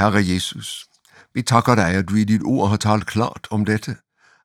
Herre 0.00 0.28
Jesus, 0.34 0.86
vi 1.34 1.42
takker 1.42 1.74
dig, 1.74 1.94
at 1.94 2.08
du 2.08 2.14
i 2.14 2.24
dit 2.24 2.42
ord 2.44 2.68
har 2.68 2.76
talt 2.76 3.06
klart 3.06 3.48
om 3.50 3.64
dette, 3.64 3.96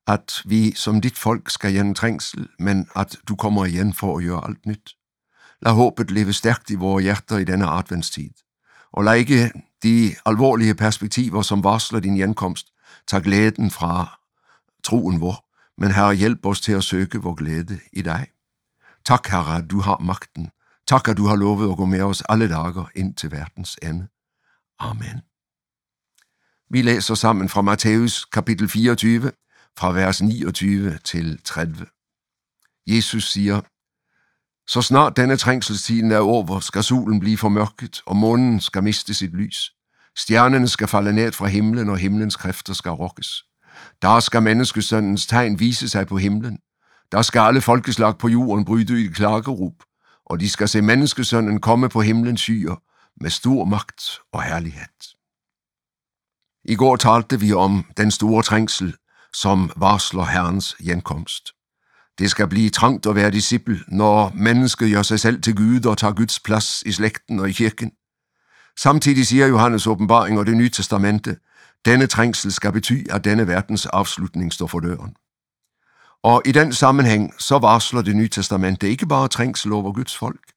at 0.07 0.41
vi 0.45 0.73
som 0.75 1.01
dit 1.01 1.17
folk 1.17 1.49
skal 1.49 1.73
gennem 1.73 1.93
trængsel, 1.93 2.47
men 2.59 2.88
at 2.95 3.15
du 3.27 3.35
kommer 3.35 3.65
igen 3.65 3.93
for 3.93 4.17
at 4.17 4.23
gøre 4.23 4.47
alt 4.47 4.65
nyt. 4.65 4.95
Lad 5.61 5.73
håbet 5.73 6.11
leve 6.11 6.33
stærkt 6.33 6.70
i 6.70 6.75
vores 6.75 7.03
hjerter 7.03 7.38
i 7.38 7.43
denne 7.43 7.67
adventstid, 7.67 8.29
og 8.91 9.03
lad 9.03 9.15
ikke 9.15 9.52
de 9.83 10.15
alvorlige 10.25 10.75
perspektiver, 10.75 11.41
som 11.41 11.63
varsler 11.63 11.99
din 11.99 12.15
genkomst, 12.15 12.67
tage 13.07 13.23
glæden 13.23 13.71
fra 13.71 14.19
troen 14.83 15.22
vor, 15.22 15.45
men 15.81 15.91
Herre, 15.91 16.13
hjælp 16.13 16.45
os 16.45 16.61
til 16.61 16.72
at 16.72 16.83
søge 16.83 17.22
vor 17.22 17.33
glæde 17.33 17.80
i 17.94 18.02
dig. 18.02 18.27
Tak, 19.05 19.27
Herre, 19.27 19.58
at 19.58 19.72
du 19.72 19.80
har 19.80 19.97
magten. 19.97 20.49
Tak, 20.88 21.08
at 21.08 21.17
du 21.17 21.25
har 21.25 21.35
lovet 21.35 21.72
at 21.72 21.77
gå 21.77 21.85
med 21.85 22.02
os 22.02 22.23
alle 22.30 22.49
dager 22.49 22.89
ind 22.95 23.16
til 23.16 23.31
verdens 23.31 23.77
ende. 23.83 24.08
Amen. 24.80 25.34
Vi 26.69 26.81
læser 26.81 27.15
sammen 27.15 27.49
fra 27.49 27.61
Matthæus 27.61 28.25
kapitel 28.25 28.69
24, 28.69 29.31
fra 29.77 29.91
vers 29.91 30.21
29 30.21 30.97
til 31.03 31.41
30. 31.43 31.85
Jesus 32.88 33.31
siger, 33.31 33.61
Så 34.67 34.81
snart 34.81 35.17
denne 35.17 35.38
trængselstiden 35.38 36.11
er 36.11 36.19
over, 36.19 36.59
skal 36.59 36.83
solen 36.83 37.19
blive 37.19 37.38
formørket, 37.38 38.01
og 38.05 38.15
månen 38.15 38.59
skal 38.59 38.83
miste 38.83 39.13
sit 39.13 39.33
lys. 39.33 39.71
Stjernerne 40.17 40.67
skal 40.67 40.88
falde 40.88 41.13
ned 41.13 41.31
fra 41.31 41.47
himlen, 41.47 41.89
og 41.89 41.97
himlens 41.97 42.35
kræfter 42.35 42.73
skal 42.73 42.91
rokkes. 42.91 43.43
Der 44.02 44.19
skal 44.19 44.43
menneskesøndens 44.43 45.27
tegn 45.27 45.59
vise 45.59 45.89
sig 45.89 46.07
på 46.07 46.17
himlen. 46.17 46.59
Der 47.11 47.22
skal 47.22 47.39
alle 47.39 47.61
folkeslag 47.61 48.17
på 48.17 48.27
jorden 48.27 48.66
bryde 48.66 49.05
i 49.05 49.07
klagerup, 49.07 49.83
og 50.25 50.39
de 50.39 50.50
skal 50.50 50.67
se 50.67 50.81
menneskesønnen 50.81 51.61
komme 51.61 51.89
på 51.89 52.02
himlens 52.02 52.41
skyer 52.41 52.81
med 53.22 53.29
stor 53.29 53.66
magt 53.66 54.03
og 54.31 54.44
herlighed. 54.44 55.14
I 56.67 56.75
går 56.75 56.95
talte 56.95 57.39
vi 57.39 57.53
om 57.53 57.85
den 57.97 58.11
store 58.11 58.44
trængsel, 58.44 58.95
som 59.33 59.71
varsler 59.75 60.23
Herrens 60.23 60.75
genkomst. 60.85 61.52
Det 62.19 62.31
skal 62.31 62.47
blive 62.47 62.69
trangt 62.69 63.05
at 63.05 63.16
være 63.16 63.31
disciple, 63.31 63.80
når 63.88 64.31
mennesket 64.35 64.94
gør 64.94 65.02
sig 65.02 65.19
selv 65.19 65.41
til 65.41 65.55
Gud 65.55 65.85
og 65.85 65.97
tager 65.97 66.13
Guds 66.13 66.39
plads 66.39 66.83
i 66.85 66.91
slægten 66.91 67.39
og 67.39 67.49
i 67.49 67.52
kirken. 67.52 67.91
Samtidig 68.80 69.27
siger 69.27 69.47
Johannes 69.47 69.88
åbenbaring 69.88 70.39
og 70.39 70.45
det 70.45 70.57
nye 70.57 70.69
testamente, 70.69 71.38
denne 71.85 72.07
trængsel 72.07 72.52
skal 72.52 72.72
betyde, 72.72 73.11
at 73.13 73.23
denne 73.23 73.47
verdens 73.47 73.85
afslutning 73.85 74.53
står 74.53 74.67
for 74.67 74.79
døren. 74.79 75.16
Og 76.23 76.41
i 76.45 76.52
den 76.52 76.73
sammenhæng 76.73 77.33
så 77.39 77.59
varsler 77.59 78.02
det 78.02 78.16
nye 78.16 78.29
testamente 78.29 78.89
ikke 78.89 79.07
bare 79.07 79.27
trængsel 79.27 79.73
over 79.73 79.94
Guds 79.94 80.17
folk, 80.17 80.52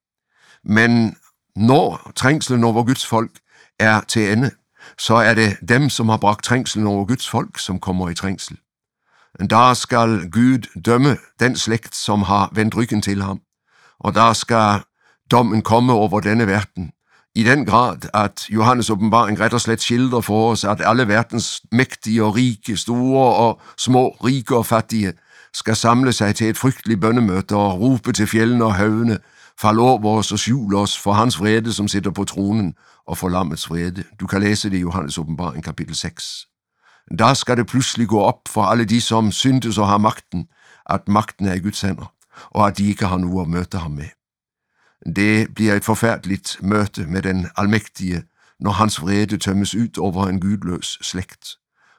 men 0.65 1.17
når 1.57 2.13
trængslen 2.17 2.65
over 2.65 2.85
Guds 2.85 3.07
folk 3.07 3.31
er 3.79 4.01
til 4.01 4.33
ende, 4.33 4.51
så 4.99 5.15
er 5.15 5.35
det 5.35 5.57
dem, 5.69 5.89
som 5.89 6.09
har 6.09 6.17
bragt 6.17 6.45
trængslen 6.45 6.87
over 6.87 7.05
Guds 7.05 7.29
folk, 7.29 7.59
som 7.59 7.81
kommer 7.81 8.11
i 8.11 8.15
trængsel. 8.15 8.57
Der 9.51 9.75
skal 9.75 10.31
Gud 10.31 10.81
dømme 10.85 11.17
den 11.41 11.57
slægt, 11.57 11.95
som 11.95 12.23
har 12.23 12.51
vendt 12.53 12.77
ryggen 12.77 13.03
til 13.03 13.23
ham, 13.23 13.41
og 14.01 14.15
der 14.15 14.33
skal 14.33 14.81
dommen 15.31 15.63
komme 15.63 15.93
over 15.93 16.21
denne 16.21 16.47
verden, 16.47 16.93
i 17.35 17.43
den 17.45 17.67
grad, 17.67 17.97
at 18.15 18.51
Johannes 18.51 18.91
åbenbaring 18.91 19.41
ret 19.41 19.53
og 19.53 19.61
slet 19.61 19.81
skildrer 19.81 20.21
for 20.21 20.51
os, 20.51 20.65
at 20.65 20.81
alle 20.85 21.09
verdens 21.09 21.63
mægtige 21.73 22.25
og 22.25 22.35
rige, 22.35 22.77
store 22.77 23.35
og 23.35 23.61
små, 23.79 24.09
rike 24.09 24.57
og 24.57 24.67
fattige, 24.67 25.13
skal 25.55 25.77
samle 25.77 26.13
sig 26.13 26.35
til 26.35 26.49
et 26.49 26.57
frygteligt 26.57 27.01
bønnemøte 27.01 27.57
og 27.57 27.81
råbe 27.81 28.13
til 28.13 28.27
fjellene 28.27 28.65
og 28.65 28.75
høvene, 28.77 29.19
fald 29.61 29.79
over 29.79 30.19
os 30.19 30.33
og 30.33 30.39
skjul 30.39 30.75
os 30.75 30.99
for 30.99 31.13
hans 31.13 31.41
vrede, 31.41 31.73
som 31.73 31.89
sitter 31.89 32.11
på 32.11 32.25
tronen, 32.25 32.75
og 33.07 33.19
for 33.19 33.29
lammets 33.29 33.71
vrede. 33.71 34.05
Du 34.21 34.27
kan 34.27 34.41
læse 34.41 34.71
det 34.71 34.77
i 34.77 34.81
Johannes 34.81 35.19
åbenbaring 35.19 35.65
kapitel 35.65 35.95
6. 35.95 36.47
Der 37.19 37.35
skal 37.35 37.57
det 37.57 37.67
pludselig 37.67 38.09
gå 38.09 38.21
op 38.21 38.41
for 38.49 38.63
alle 38.63 38.85
de, 38.85 39.01
som 39.01 39.33
syntes 39.33 39.79
og 39.79 39.89
har 39.89 39.99
magten, 39.99 40.47
at 40.91 41.09
magten 41.09 41.47
er 41.47 41.55
i 41.55 41.59
Guds 41.59 41.81
hænder, 41.81 42.13
og 42.51 42.67
at 42.67 42.79
de 42.79 42.89
ikke 42.89 43.07
har 43.07 43.19
noget 43.19 43.43
at 43.43 43.49
møte 43.49 43.79
ham 43.79 43.91
med. 43.91 44.09
Det 45.17 45.55
bliver 45.55 45.75
et 45.75 45.85
forfærdeligt 45.85 46.59
møte 46.63 47.07
med 47.07 47.23
den 47.23 47.47
almægtige, 47.57 48.23
når 48.61 48.71
hans 48.71 49.03
vrede 49.03 49.39
tømmes 49.39 49.75
ud 49.75 49.99
over 49.99 50.27
en 50.27 50.41
gudløs 50.41 50.99
slægt. 51.03 51.49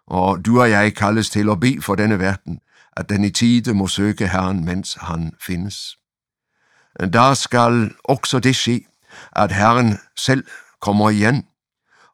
Og 0.08 0.46
du 0.46 0.62
og 0.62 0.70
jeg 0.70 0.96
kaldes 0.96 1.30
til 1.30 1.50
at 1.50 1.60
bede 1.60 1.82
for 1.82 1.96
denne 1.96 2.20
verden, 2.20 2.60
at 2.98 3.10
den 3.10 3.24
i 3.24 3.30
tide 3.30 3.74
må 3.74 3.88
søge 3.88 4.28
Herren, 4.28 4.66
mens 4.66 4.98
han 5.02 5.34
findes. 5.42 5.99
Der 7.14 7.34
skal 7.34 7.92
også 8.04 8.40
det 8.40 8.56
ske, 8.56 8.86
at 9.32 9.52
Herren 9.52 9.98
selv 10.18 10.44
kommer 10.82 11.10
igen, 11.10 11.46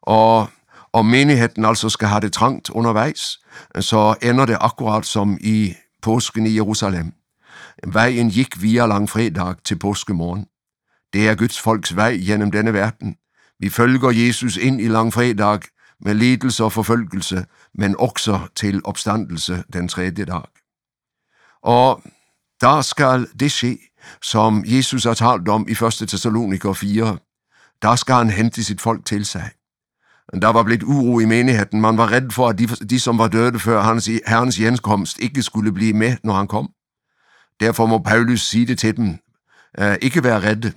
og 0.02 0.48
om 0.92 1.06
menigheden 1.06 1.64
altså 1.64 1.88
skal 1.88 2.08
have 2.08 2.20
det 2.20 2.32
trangt 2.32 2.70
undervejs, 2.70 3.38
så 3.80 4.14
ender 4.22 4.46
det 4.46 4.56
akkurat 4.60 5.06
som 5.06 5.38
i 5.40 5.74
påsken 6.02 6.46
i 6.46 6.54
Jerusalem. 6.54 7.12
Vejen 7.86 8.30
gik 8.30 8.62
via 8.62 8.86
langfredag 8.86 9.54
til 9.64 9.78
påskemorgen. 9.78 10.46
Det 11.12 11.28
er 11.28 11.34
Guds 11.34 11.60
folks 11.60 11.96
vej 11.96 12.16
gennem 12.26 12.50
denne 12.50 12.72
verden. 12.72 13.16
Vi 13.58 13.68
følger 13.68 14.10
Jesus 14.10 14.56
ind 14.56 14.80
i 14.80 14.88
langfredag 14.88 15.60
med 16.00 16.14
lidelse 16.14 16.64
og 16.64 16.72
forfølgelse, 16.72 17.46
men 17.74 17.96
også 17.98 18.40
til 18.56 18.80
opstandelse 18.84 19.64
den 19.72 19.88
tredje 19.88 20.24
dag. 20.24 20.42
Og 21.62 22.02
der 22.60 22.82
skal 22.82 23.26
det 23.40 23.52
ske, 23.52 23.78
som 24.22 24.64
Jesus 24.66 25.04
har 25.04 25.14
talt 25.14 25.48
om 25.48 25.66
i 25.68 25.72
1. 25.72 25.78
Thessaloniker 26.08 26.72
4. 26.72 27.18
Der 27.82 27.96
skal 27.96 28.14
han 28.14 28.30
hente 28.30 28.64
sit 28.64 28.80
folk 28.80 29.04
til 29.04 29.24
sig. 29.24 29.50
Der 30.42 30.48
var 30.48 30.62
blevet 30.62 30.82
uro 30.82 31.20
i 31.20 31.24
menigheden. 31.24 31.80
Man 31.80 31.96
var 31.96 32.12
redd 32.12 32.30
for, 32.30 32.48
at 32.48 32.58
de, 32.58 32.66
de 32.66 33.00
som 33.00 33.18
var 33.18 33.28
døde 33.28 33.58
før 33.58 33.82
hans, 33.82 34.10
herrens 34.26 34.56
hjemkomst, 34.56 35.18
ikke 35.18 35.42
skulle 35.42 35.72
blive 35.72 35.92
med, 35.92 36.16
når 36.24 36.34
han 36.34 36.46
kom. 36.46 36.68
Derfor 37.60 37.86
må 37.86 37.98
Paulus 37.98 38.40
sige 38.40 38.66
det 38.66 38.78
til 38.78 38.96
dem. 38.96 39.18
Øh, 39.78 39.96
ikke 40.02 40.24
være 40.24 40.42
redde. 40.42 40.72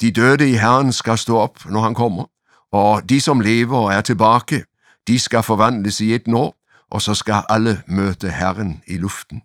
De 0.00 0.12
døde 0.12 0.50
i 0.50 0.52
Herren 0.52 0.92
skal 0.92 1.18
stå 1.18 1.36
op, 1.36 1.64
når 1.64 1.80
han 1.80 1.94
kommer, 1.94 2.24
og 2.72 3.08
de, 3.08 3.20
som 3.20 3.40
lever 3.40 3.78
og 3.78 3.92
er 3.92 4.00
tilbage, 4.00 4.64
de 5.06 5.18
skal 5.18 5.42
forvandles 5.42 6.00
i 6.00 6.14
et 6.14 6.22
år, 6.34 6.56
og 6.90 7.02
så 7.02 7.14
skal 7.14 7.42
alle 7.48 7.82
møde 7.86 8.30
Herren 8.30 8.82
i 8.86 8.96
luften. 8.96 9.42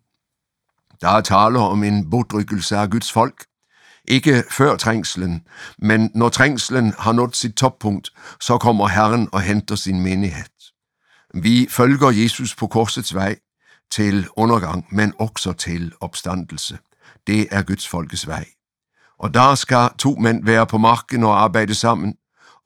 Der 1.03 1.09
er 1.09 1.21
tale 1.21 1.59
om 1.59 1.83
en 1.83 2.09
bodrykkelse 2.09 2.77
af 2.77 2.89
Guds 2.89 3.11
folk, 3.11 3.45
ikke 4.07 4.43
før 4.51 4.75
trængslen, 4.75 5.41
men 5.79 6.11
når 6.15 6.29
trængslen 6.29 6.93
har 6.99 7.11
nået 7.11 7.35
sit 7.35 7.53
toppunkt, 7.53 8.09
så 8.39 8.57
kommer 8.57 8.87
Herren 8.87 9.29
og 9.31 9.41
henter 9.41 9.75
sin 9.75 10.01
menighed. 10.01 10.43
Vi 11.33 11.67
følger 11.69 12.09
Jesus 12.09 12.55
på 12.55 12.67
korsets 12.67 13.13
vej 13.15 13.35
til 13.91 14.27
undergang, 14.35 14.85
men 14.91 15.13
også 15.19 15.53
til 15.53 15.93
opstandelse. 16.01 16.77
Det 17.27 17.47
er 17.51 17.61
Guds 17.61 17.87
folkes 17.87 18.27
vej. 18.27 18.45
Og 19.19 19.33
der 19.33 19.55
skal 19.55 19.89
to 19.99 20.15
mænd 20.15 20.45
være 20.45 20.67
på 20.67 20.77
marken 20.77 21.23
og 21.23 21.43
arbejde 21.43 21.75
sammen, 21.75 22.13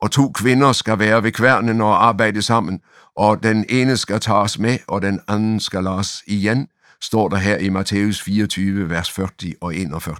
og 0.02 0.10
to 0.10 0.32
kvinder 0.32 0.72
skal 0.72 0.98
være 0.98 1.22
ved 1.22 1.32
kværnen 1.32 1.80
og 1.80 2.06
arbejde 2.06 2.42
sammen, 2.42 2.80
og 3.16 3.42
den 3.42 3.64
ene 3.68 3.96
skal 3.96 4.20
tages 4.20 4.58
med, 4.58 4.78
og 4.88 5.02
den 5.02 5.20
anden 5.28 5.60
skal 5.60 5.84
lades 5.84 6.22
igen, 6.26 6.68
står 7.02 7.28
der 7.28 7.36
her 7.36 7.56
i 7.56 7.68
Matthæus 7.68 8.22
24, 8.22 8.90
vers 8.90 9.10
40 9.10 9.28
og 9.60 9.74
41. 9.74 10.16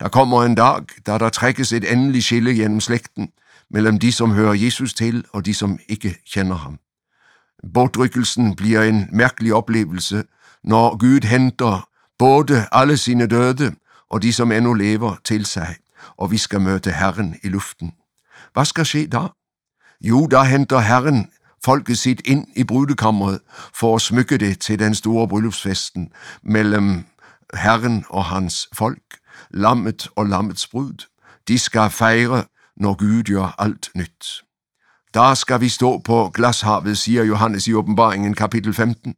Der 0.00 0.08
kommer 0.08 0.44
en 0.44 0.54
dag, 0.54 0.84
da 1.06 1.18
der 1.18 1.28
trækkes 1.28 1.72
et 1.72 1.92
endeligt 1.92 2.24
skille 2.24 2.54
gennem 2.54 2.80
slægten, 2.80 3.28
mellem 3.70 3.98
de, 3.98 4.12
som 4.12 4.30
hører 4.30 4.54
Jesus 4.54 4.94
til, 4.94 5.24
og 5.32 5.46
de, 5.46 5.54
som 5.54 5.78
ikke 5.88 6.16
kender 6.32 6.56
ham. 6.56 6.78
Bortrykkelsen 7.74 8.56
bliver 8.56 8.82
en 8.82 9.08
mærkelig 9.12 9.54
oplevelse, 9.54 10.24
når 10.64 10.96
Gud 10.96 11.26
henter 11.26 11.88
både 12.18 12.66
alle 12.72 12.96
sine 12.96 13.26
døde 13.26 13.74
og 14.10 14.22
de, 14.22 14.32
som 14.32 14.52
endnu 14.52 14.72
lever, 14.72 15.16
til 15.24 15.46
sig, 15.46 15.76
og 16.16 16.30
vi 16.30 16.38
skal 16.38 16.60
møde 16.60 16.90
Herren 16.90 17.36
i 17.42 17.48
luften. 17.48 17.92
Hvad 18.52 18.64
skal 18.64 18.86
ske 18.86 19.06
da? 19.06 19.26
Jo, 20.00 20.26
der 20.26 20.42
henter 20.42 20.78
Herren 20.78 21.30
folket 21.64 21.98
sit 21.98 22.22
ind 22.24 22.46
i 22.56 22.64
brudekammeret 22.64 23.40
for 23.74 23.94
at 23.94 24.02
smykke 24.02 24.38
det 24.38 24.60
til 24.60 24.78
den 24.78 24.94
store 24.94 25.28
bryllupsfesten 25.28 26.08
mellem 26.42 27.04
Herren 27.54 28.04
og 28.08 28.24
hans 28.24 28.68
folk, 28.74 29.18
lammet 29.50 30.08
og 30.16 30.26
lammets 30.26 30.68
brud. 30.68 31.06
De 31.48 31.58
skal 31.58 31.90
fejre, 31.90 32.44
når 32.76 32.94
Gud 32.94 33.22
gør 33.22 33.54
alt 33.58 33.90
nyt. 33.96 34.42
Der 35.14 35.34
skal 35.34 35.60
vi 35.60 35.68
stå 35.68 35.98
på 35.98 36.30
glashavet, 36.34 36.98
siger 36.98 37.24
Johannes 37.24 37.66
i 37.66 37.74
åbenbaringen 37.74 38.34
kapitel 38.34 38.74
15. 38.74 39.14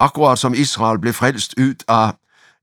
Akkurat 0.00 0.38
som 0.38 0.54
Israel 0.54 0.98
blev 0.98 1.12
frelst 1.12 1.54
ud 1.58 1.74
af 1.88 2.12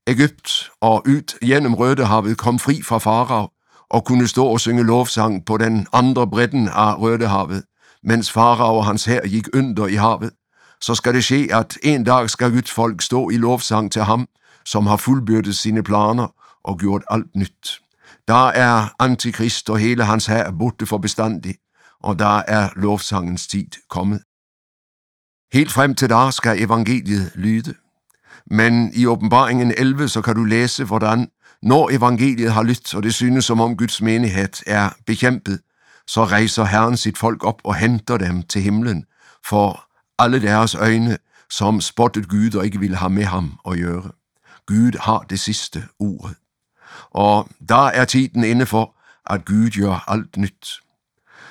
Egypt 0.06 0.70
og 0.80 1.02
ud 1.06 1.46
gennem 1.46 1.74
Rødehavet 1.74 2.38
kom 2.38 2.58
fri 2.58 2.82
fra 2.82 2.98
Farao 2.98 3.48
og 3.90 4.04
kunne 4.04 4.28
stå 4.28 4.46
og 4.46 4.60
synge 4.60 4.82
lovsang 4.82 5.44
på 5.46 5.56
den 5.56 5.86
andre 5.92 6.26
bredden 6.26 6.68
af 6.68 6.98
Rødehavet, 6.98 7.64
mens 8.04 8.32
Farao 8.32 8.76
og 8.76 8.84
hans 8.86 9.04
hær 9.04 9.20
gik 9.20 9.48
under 9.54 9.86
i 9.86 9.94
havet, 9.94 10.30
så 10.80 10.94
skal 10.94 11.14
det 11.14 11.24
ske, 11.24 11.48
at 11.52 11.78
en 11.82 12.04
dag 12.04 12.30
skal 12.30 12.50
Guds 12.50 12.70
folk 12.70 13.02
stå 13.02 13.30
i 13.30 13.36
lovsang 13.36 13.92
til 13.92 14.02
ham, 14.02 14.28
som 14.64 14.86
har 14.86 14.96
fuldbyrdet 14.96 15.56
sine 15.56 15.82
planer 15.82 16.34
og 16.64 16.78
gjort 16.78 17.02
alt 17.10 17.36
nyt. 17.36 17.80
Der 18.28 18.48
er 18.48 18.94
antikrist 18.98 19.70
og 19.70 19.78
hele 19.78 20.04
hans 20.04 20.26
hær 20.26 20.50
borte 20.50 20.86
for 20.86 20.98
bestandig, 20.98 21.54
og 22.02 22.18
der 22.18 22.42
er 22.48 22.68
lovsangens 22.76 23.46
tid 23.46 23.66
kommet. 23.90 24.20
Helt 25.52 25.72
frem 25.72 25.94
til 25.94 26.10
da 26.10 26.30
skal 26.30 26.62
evangeliet 26.62 27.32
lyde. 27.34 27.74
Men 28.46 28.90
i 28.94 29.06
åbenbaringen 29.06 29.74
11, 29.76 30.08
så 30.08 30.22
kan 30.22 30.34
du 30.34 30.44
læse, 30.44 30.84
hvordan 30.84 31.28
når 31.62 31.90
evangeliet 31.90 32.52
har 32.52 32.62
lyttet, 32.62 32.94
og 32.94 33.02
det 33.02 33.14
synes 33.14 33.44
som 33.44 33.60
om 33.60 33.76
Guds 33.76 34.02
menighed 34.02 34.62
er 34.66 34.90
bekæmpet, 35.06 35.60
så 36.06 36.24
rejser 36.24 36.64
Herren 36.64 36.96
sit 36.96 37.18
folk 37.18 37.44
op 37.44 37.60
og 37.64 37.76
henter 37.76 38.16
dem 38.16 38.42
til 38.42 38.62
himlen, 38.62 39.04
for 39.46 39.84
alle 40.18 40.42
deres 40.42 40.74
øjne, 40.74 41.18
som 41.50 41.80
spottet 41.80 42.28
Gud 42.28 42.54
og 42.54 42.64
ikke 42.64 42.80
ville 42.80 42.96
have 42.96 43.10
med 43.10 43.24
ham 43.24 43.58
at 43.66 43.78
gøre. 43.78 44.10
Gud 44.66 44.98
har 45.00 45.18
det 45.18 45.40
sidste 45.40 45.84
ordet. 45.98 46.36
Og 47.10 47.48
der 47.68 47.86
er 47.86 48.04
tiden 48.04 48.44
inde 48.44 48.66
for, 48.66 48.96
at 49.26 49.44
Gud 49.44 49.70
gør 49.70 50.04
alt 50.10 50.36
nyt. 50.36 50.80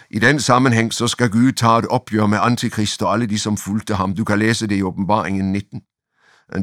I 0.09 0.19
den 0.19 0.39
sammenhæng 0.39 0.93
så 0.93 1.07
skal 1.07 1.29
Gud 1.29 1.51
tage 1.51 1.79
et 1.79 1.87
opgør 1.87 2.25
med 2.25 2.39
antikrist 2.41 3.03
og 3.03 3.13
alle 3.13 3.27
de, 3.27 3.39
som 3.39 3.57
fulgte 3.57 3.95
ham. 3.95 4.15
Du 4.15 4.23
kan 4.23 4.39
læse 4.39 4.67
det 4.67 4.75
i 4.75 4.83
åbenbaringen 4.83 5.51
19. 5.51 5.81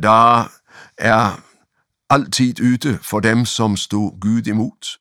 Der 0.02 0.48
er 0.98 1.42
altid 2.10 2.60
ute 2.60 2.98
for 3.02 3.20
dem, 3.20 3.44
som 3.44 3.76
stod 3.76 4.20
Gud 4.20 4.46
imod. 4.46 4.98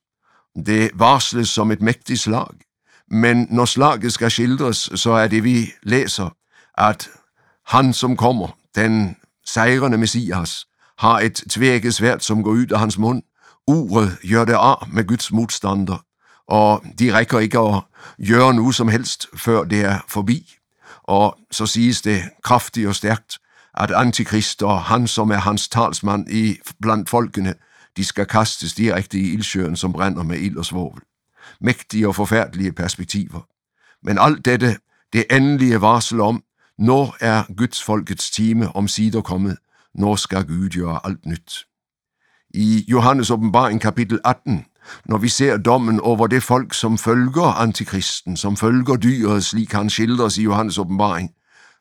Det 0.65 0.91
varsles 0.93 1.49
som 1.49 1.71
et 1.71 1.81
mægtigt 1.81 2.19
slag, 2.19 2.47
men 3.11 3.47
når 3.49 3.65
slaget 3.65 4.13
skal 4.13 4.31
skildres, 4.31 4.89
så 4.95 5.11
er 5.11 5.27
det 5.27 5.43
vi 5.43 5.71
læser, 5.83 6.29
at 6.77 7.09
han 7.67 7.93
som 7.93 8.17
kommer, 8.17 8.47
den 8.75 9.15
sejrende 9.45 9.97
Messias, 9.97 10.65
har 10.97 11.19
et 11.19 11.33
tvækket 11.49 11.93
svært, 11.93 12.23
som 12.23 12.43
går 12.43 12.51
ud 12.51 12.67
af 12.67 12.79
hans 12.79 12.97
mund. 12.97 13.23
Uret 13.67 14.17
gør 14.29 14.45
det 14.45 14.53
af 14.53 14.87
med 14.91 15.07
Guds 15.07 15.31
modstander, 15.31 16.05
og 16.47 16.83
de 16.99 17.13
rækker 17.13 17.39
ikke 17.39 17.59
at 17.59 17.81
gøre 18.27 18.53
noget 18.53 18.75
som 18.75 18.87
helst, 18.87 19.27
før 19.35 19.63
det 19.63 19.81
er 19.81 19.99
forbi. 20.07 20.55
Og 21.03 21.37
så 21.51 21.65
siges 21.65 22.01
det 22.01 22.23
kraftigt 22.43 22.87
og 22.87 22.95
stærkt, 22.95 23.37
at 23.77 23.91
Antikrist 23.91 24.63
og 24.63 24.81
han, 24.81 25.07
som 25.07 25.31
er 25.31 25.37
hans 25.37 25.69
talsmand 25.69 26.31
i 26.31 26.57
blandt 26.81 27.09
folkene, 27.09 27.53
de 27.97 28.05
skal 28.05 28.25
kastes 28.25 28.73
direkte 28.73 29.17
i 29.17 29.33
ildsjøen, 29.33 29.75
som 29.75 29.93
brænder 29.93 30.23
med 30.23 30.37
ild 30.37 30.57
og 30.57 30.65
svovel. 30.65 31.01
Mægtige 31.61 32.07
og 32.07 32.15
forfærdelige 32.15 32.71
perspektiver. 32.71 33.41
Men 34.03 34.17
alt 34.19 34.45
dette, 34.45 34.77
det 35.13 35.25
endelige 35.31 35.81
varsel 35.81 36.21
om, 36.21 36.43
når 36.77 37.17
er 37.19 37.43
Guds 37.57 37.83
folkets 37.83 38.31
time 38.31 38.75
om 38.75 38.87
sider 38.87 39.21
kommet, 39.21 39.57
når 39.95 40.15
skal 40.15 40.47
Gud 40.47 40.69
gøre 40.69 40.99
alt 41.03 41.25
nyt. 41.25 41.65
I 42.49 42.85
Johannes 42.87 43.31
åbenbaring 43.31 43.81
kapitel 43.81 44.19
18, 44.25 44.65
når 45.05 45.17
vi 45.17 45.29
ser 45.29 45.57
dommen 45.57 45.99
over 45.99 46.27
det 46.27 46.43
folk, 46.43 46.73
som 46.73 46.97
følger 46.97 47.53
antikristen, 47.61 48.37
som 48.37 48.57
følger 48.57 48.95
dyret, 48.95 49.45
slik 49.45 49.71
han 49.71 49.89
skildres 49.89 50.37
i 50.37 50.43
Johannes 50.43 50.77
åbenbaring, 50.77 51.31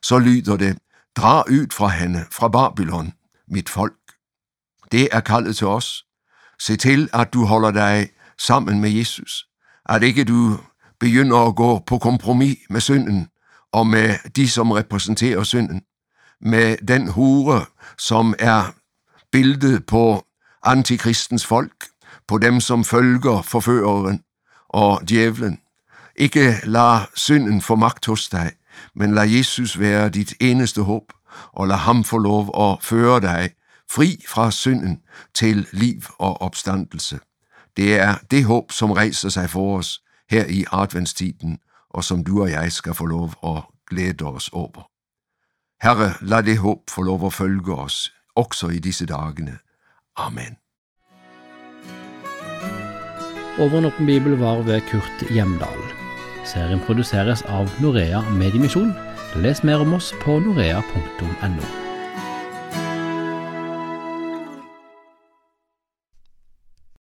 så 0.01 0.19
lyder 0.19 0.57
det, 0.57 0.77
Dra 1.15 1.43
ud 1.49 1.73
fra 1.73 1.87
hende, 1.87 2.25
fra 2.31 2.47
Babylon, 2.47 3.13
mit 3.47 3.69
folk. 3.69 3.93
Det 4.91 5.07
er 5.11 5.19
kaldet 5.19 5.57
til 5.57 5.67
os. 5.67 6.05
Se 6.59 6.75
til, 6.75 7.09
at 7.13 7.33
du 7.33 7.45
holder 7.45 7.71
dig 7.71 8.09
sammen 8.37 8.79
med 8.81 8.89
Jesus. 8.89 9.48
At 9.89 10.03
ikke 10.03 10.23
du 10.23 10.59
begynder 10.99 11.37
at 11.47 11.55
gå 11.55 11.79
på 11.87 11.97
kompromis 11.97 12.57
med 12.69 12.81
synden 12.81 13.27
og 13.71 13.87
med 13.87 14.15
de, 14.35 14.49
som 14.49 14.71
repræsenterer 14.71 15.43
synden. 15.43 15.81
Med 16.41 16.77
den 16.87 17.07
hure, 17.07 17.65
som 17.97 18.33
er 18.39 18.73
billedet 19.31 19.85
på 19.85 20.25
antikristens 20.63 21.45
folk, 21.45 21.85
på 22.27 22.37
dem, 22.37 22.59
som 22.59 22.83
følger 22.83 23.41
forføreren 23.41 24.21
og 24.69 25.01
djævlen. 25.09 25.59
Ikke 26.15 26.55
lad 26.63 26.99
synden 27.15 27.61
få 27.61 27.75
magt 27.75 28.05
hos 28.05 28.29
dig, 28.29 28.51
men 28.95 29.15
lad 29.15 29.27
Jesus 29.27 29.79
være 29.79 30.09
dit 30.09 30.33
eneste 30.39 30.81
håb, 30.81 31.13
og 31.53 31.67
lad 31.67 31.77
ham 31.77 32.03
få 32.03 32.17
lov 32.17 32.71
at 32.71 32.83
føre 32.83 33.21
dig 33.21 33.49
fri 33.91 34.23
fra 34.27 34.51
synden 34.51 34.99
til 35.33 35.67
liv 35.71 36.01
og 36.19 36.41
opstandelse. 36.41 37.19
Det 37.77 37.99
er 37.99 38.15
det 38.31 38.45
håb, 38.45 38.71
som 38.71 38.91
rejser 38.91 39.29
sig 39.29 39.49
for 39.49 39.77
os 39.77 40.01
her 40.29 40.45
i 40.45 40.65
adventstiden, 40.71 41.59
og 41.89 42.03
som 42.03 42.23
du 42.23 42.41
og 42.41 42.51
jeg 42.51 42.71
skal 42.71 42.93
få 42.93 43.05
lov 43.05 43.31
at 43.43 43.63
glæde 43.89 44.25
os 44.25 44.49
over. 44.53 44.89
Herre, 45.83 46.13
lad 46.21 46.43
det 46.43 46.57
håb 46.57 46.89
få 46.89 47.01
lov 47.01 47.25
at 47.25 47.33
følge 47.33 47.73
os, 47.73 48.13
også 48.35 48.67
i 48.67 48.79
disse 48.79 49.05
dagene. 49.05 49.57
Amen. 50.15 50.57
Over 53.59 53.91
bibel 53.97 54.37
var 54.37 54.61
ved 54.61 54.81
Kurt 54.81 55.29
Hjemdal. 55.29 55.81
Serien 56.45 56.79
produseres 56.79 57.41
av 57.41 57.69
Norea 57.81 58.21
Mediemisjon. 58.29 58.93
Les 59.35 59.63
mer 59.63 59.83
om 59.83 59.93
oss 59.93 60.13
på 60.23 60.39
norea.no. 60.39 61.88